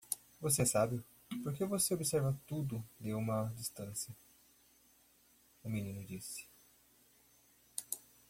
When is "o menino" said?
5.63-6.03